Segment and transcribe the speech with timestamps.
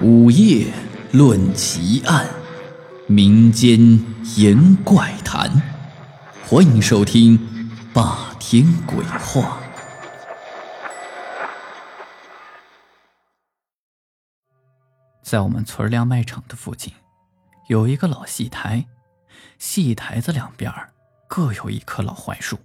[0.00, 0.72] 午夜
[1.12, 2.28] 论奇案，
[3.08, 3.80] 民间
[4.36, 5.50] 言怪谈，
[6.46, 7.36] 欢迎收听
[7.92, 9.58] 《霸天鬼话》。
[15.20, 16.92] 在我们村粮卖场的附近，
[17.66, 18.86] 有一个老戏台，
[19.58, 20.72] 戏台子两边
[21.26, 22.56] 各有一棵老槐树，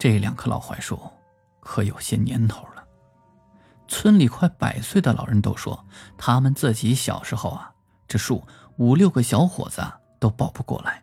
[0.00, 1.00] 这两棵老槐树
[1.60, 2.83] 可有些年头了。
[3.86, 7.72] 村里快百岁的老人都说，他们自己小时候啊，
[8.08, 9.82] 这树五六个小伙子
[10.18, 11.02] 都抱不过来。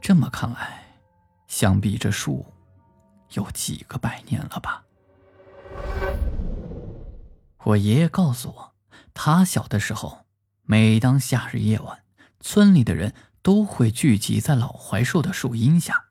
[0.00, 0.84] 这么看来，
[1.46, 2.44] 想必这树
[3.32, 4.84] 有几个百年了吧？
[7.64, 8.74] 我爷爷告诉我，
[9.14, 10.26] 他小的时候，
[10.62, 12.04] 每当夏日夜晚，
[12.40, 16.06] 村里的人都会聚集在老槐树的树荫下，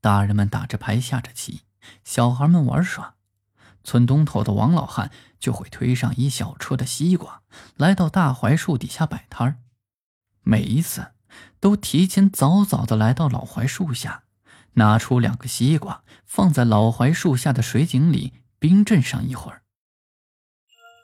[0.00, 1.62] 大人们打着牌下着棋，
[2.04, 3.14] 小孩们玩耍。
[3.88, 5.10] 村东头的王老汉
[5.40, 7.40] 就会推上一小车的西瓜，
[7.78, 9.56] 来到大槐树底下摆摊儿。
[10.42, 11.12] 每一次，
[11.58, 14.24] 都提前早早的来到老槐树下，
[14.74, 19.62] 拿出两个西瓜，放在老槐树下的水井里冰镇上一会儿。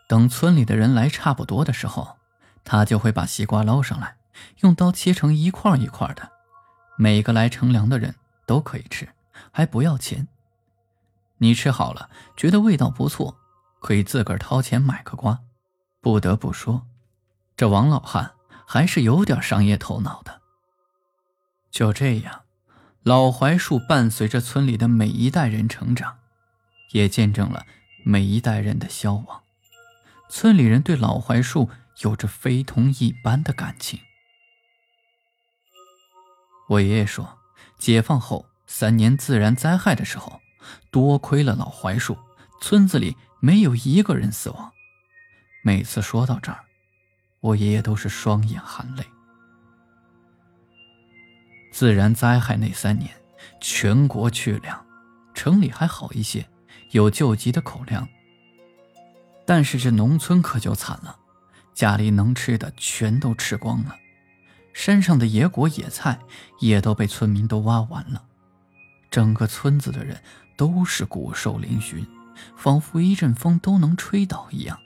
[0.07, 2.19] 等村里的人来差不多的时候，
[2.65, 4.19] 他就会把西瓜捞上来，
[4.61, 6.31] 用刀切成一块一块的，
[6.99, 9.09] 每个来乘凉的人都可以吃，
[9.51, 10.29] 还不要钱。
[11.39, 13.37] 你吃好了，觉得味道不错，
[13.81, 15.41] 可以自个儿掏钱买个瓜。
[16.01, 16.87] 不得不说，
[17.57, 18.35] 这王老汉
[18.67, 20.41] 还是有点商业头脑的。
[21.71, 22.43] 就这样，
[23.03, 26.19] 老槐树伴随着村里的每一代人成长，
[26.93, 27.67] 也见证了
[28.05, 29.43] 每一代人的消亡。
[30.29, 31.69] 村里人对老槐树
[32.03, 33.99] 有着非同一般的感情。
[36.69, 37.39] 我爷爷说，
[37.77, 40.41] 解放后三年自然灾害的时候。
[40.91, 42.17] 多亏了老槐树，
[42.61, 44.73] 村子里没有一个人死亡。
[45.63, 46.61] 每次说到这儿，
[47.41, 49.05] 我爷爷都是双眼含泪。
[51.73, 53.11] 自然灾害那三年，
[53.61, 54.85] 全国缺粮，
[55.35, 56.47] 城里还好一些，
[56.93, 58.07] 有救急的口粮。
[59.47, 61.17] 但是这农村可就惨了，
[61.75, 63.97] 家里能吃的全都吃光了，
[64.73, 66.19] 山上的野果野菜
[66.61, 68.25] 也都被村民都挖完了，
[69.15, 70.21] 整个村子的人。
[70.57, 72.07] 都是骨瘦嶙峋，
[72.57, 74.79] 仿佛一阵风都能吹倒一样。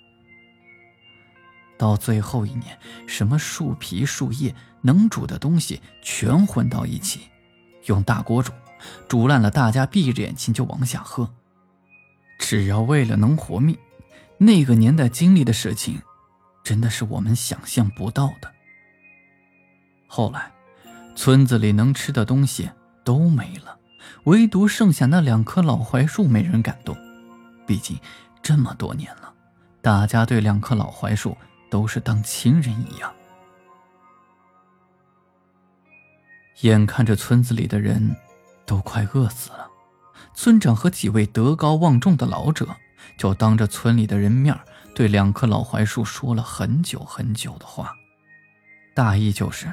[1.77, 7.29] 到最后一年，什么树皮、树叶能煮的东西全混到一起，
[7.85, 8.51] 用大锅煮，
[9.07, 11.31] 煮烂了，大家闭着眼睛就往下喝。
[12.39, 13.77] 只要为了能活命，
[14.39, 16.01] 那个年代经历的事情，
[16.65, 18.51] 真的是我们想象不到的。
[20.07, 20.51] 后来，
[21.15, 22.71] 村子里能吃的东西
[23.05, 23.77] 都没了。
[24.25, 26.97] 唯独剩下那两棵老槐树没人敢动，
[27.67, 27.99] 毕竟
[28.43, 29.33] 这么多年了，
[29.81, 31.37] 大家对两棵老槐树
[31.71, 33.13] 都是当亲人一样。
[36.63, 38.17] 眼看着村子里的人
[38.67, 39.69] 都快饿死了，
[40.35, 42.67] 村长和几位德高望重的老者
[43.17, 44.59] 就当着村里的人面
[44.95, 47.95] 对两棵老槐树说了很久很久的话，
[48.95, 49.73] 大意就是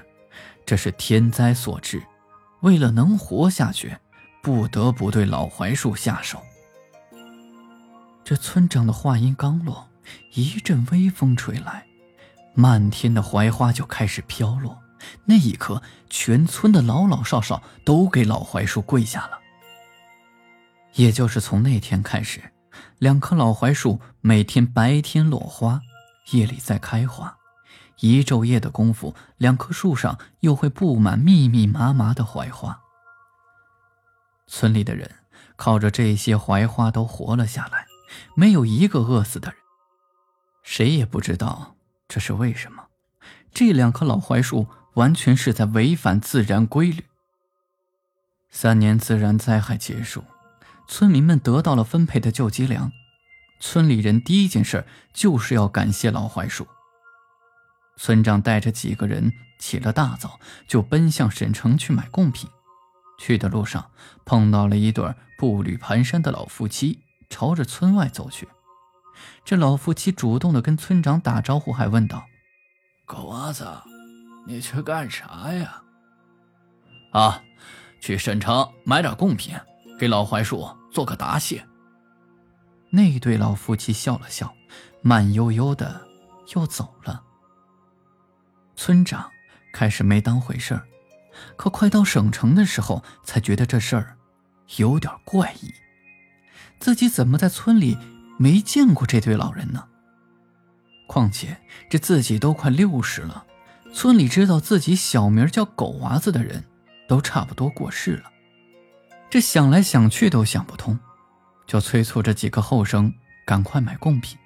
[0.63, 2.03] 这是天灾所致，
[2.61, 3.97] 为了能活下去。
[4.45, 6.39] 不得不对老槐树下手。
[8.23, 9.89] 这村长的话音刚落，
[10.35, 11.87] 一阵微风吹来，
[12.53, 14.77] 漫天的槐花就开始飘落。
[15.23, 19.39] 那一刻，全村的老老少少都给老槐树跪下了。
[20.93, 22.39] 也就是从那天开始，
[22.99, 25.81] 两棵老槐树每天白天落花，
[26.33, 27.35] 夜里再开花，
[27.99, 32.79] 一昼夜的功夫，两棵树上又会布满密密麻麻的槐花。
[34.57, 35.11] 村里的人
[35.57, 37.87] 靠着这些槐花都活了下来，
[38.35, 39.57] 没有一个饿死的人。
[40.63, 41.75] 谁也不知道
[42.07, 42.85] 这是为什么。
[43.53, 47.03] 这两棵老槐树完全是在违反自然规律。
[48.49, 50.23] 三年自然灾害结束，
[50.87, 52.93] 村民们得到了分配的救济粮。
[53.59, 56.65] 村里人第一件事就是要感谢老槐树。
[57.97, 62.49] 村长带着几个人起了大早，就奔向省城去买贡品。
[63.17, 63.91] 去的路上
[64.25, 68.47] 碰到了一对步履蹒跚的老夫妻，朝着村外走去。
[69.43, 72.25] 这老夫妻主动的跟村长打招呼，还问道
[73.05, 73.65] ：“狗娃子，
[74.45, 75.83] 你去干啥呀
[77.13, 77.41] ？”“啊，
[78.01, 79.55] 去省城买点贡品，
[79.97, 81.65] 给老槐树做个答谢。”
[82.91, 84.53] 那对老夫妻笑了笑，
[85.01, 86.01] 慢悠悠的
[86.55, 87.23] 又走了。
[88.75, 89.31] 村长
[89.73, 90.87] 开始没当回事儿。
[91.55, 94.17] 可快到省城的时候，才觉得这事儿
[94.77, 95.73] 有点怪异。
[96.79, 97.97] 自己怎么在村里
[98.37, 99.85] 没见过这对老人呢？
[101.07, 101.57] 况且
[101.89, 103.45] 这自己都快六十了，
[103.93, 106.63] 村里知道自己小名叫狗娃子的人，
[107.07, 108.31] 都差不多过世了。
[109.29, 110.97] 这想来想去都想不通，
[111.67, 113.13] 就催促着几个后生
[113.45, 114.37] 赶快买贡品。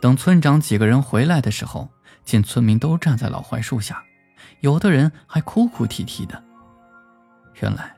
[0.00, 1.88] 等村长几个人回来的时候，
[2.24, 4.02] 见村民都站在老槐树下，
[4.60, 6.42] 有的人还哭哭啼啼的。
[7.60, 7.96] 原来，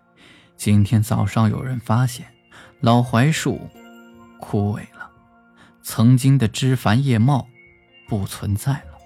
[0.57, 2.27] 今天早上有人发现
[2.81, 3.69] 老槐树
[4.41, 5.11] 枯萎了，
[5.83, 7.49] 曾经的枝繁叶茂
[8.09, 8.99] 不存在了，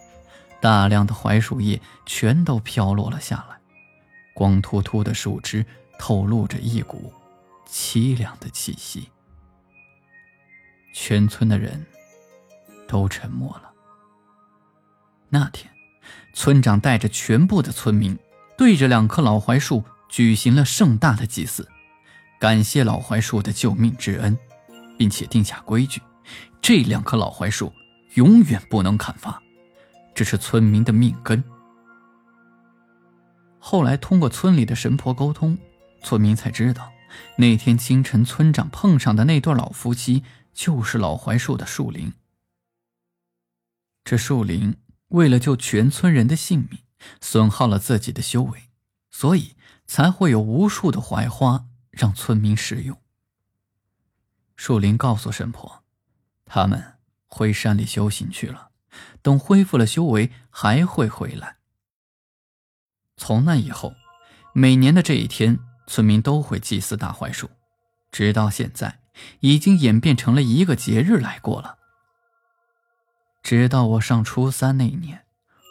[0.61, 3.58] 大量的槐树叶全都飘落了下来，
[4.35, 5.64] 光秃秃的树枝
[5.99, 7.12] 透露着一股
[7.67, 9.11] 凄凉的气息。
[10.93, 11.87] 全村的人。
[12.90, 13.70] 都沉默了。
[15.29, 15.70] 那天，
[16.38, 18.17] 村长带着全部的村民，
[18.56, 21.69] 对着两棵老槐树举行了盛大的祭祀，
[22.38, 24.38] 感谢老槐树的救命之恩，
[24.96, 26.00] 并且定下规矩：
[26.62, 27.73] 这两棵老槐树
[28.14, 29.43] 永远不能砍伐，
[30.14, 31.43] 这是村民的命根。
[33.58, 35.58] 后来通过村里的神婆沟通，
[36.05, 36.93] 村民才知道，
[37.37, 40.23] 那天清晨村长碰上的那对老夫妻，
[40.55, 42.12] 就是老槐树的树林。
[44.05, 44.76] 这树林
[45.08, 46.81] 为了救全村人的性命，
[47.20, 48.70] 损耗了自己的修为，
[49.10, 49.56] 所以
[49.87, 53.00] 才会有无数的槐花让村民食用。
[54.56, 55.84] 树林告诉神婆，
[56.44, 58.70] 他们回山里修行去了，
[59.22, 61.56] 等恢复了修为还会回来。
[63.16, 63.94] 从那以后，
[64.52, 67.49] 每年的这一天，村民都会祭祀大槐树，
[68.12, 69.00] 直到现在，
[69.40, 71.77] 已经演变成了一个节日来过了。
[73.48, 75.24] 直到我上初三那一年，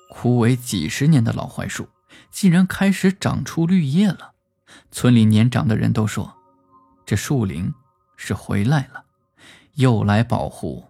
[0.09, 1.89] 枯萎几十年的老槐树
[2.31, 4.33] 竟然开始长出绿叶了。
[4.91, 6.35] 村里年长的人都说，
[7.05, 7.71] 这树林
[8.15, 9.05] 是回来了，
[9.75, 10.87] 又来保护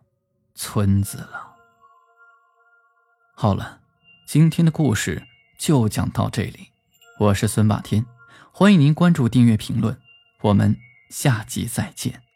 [0.55, 1.57] 村子了。
[3.35, 3.81] 好了，
[4.25, 5.27] 今天的故事
[5.59, 6.69] 就讲到这里。
[7.19, 8.05] 我是孙霸天，
[8.53, 9.99] 欢迎您关注、订阅、评论，
[10.39, 10.77] 我们
[11.09, 12.26] 下集再见。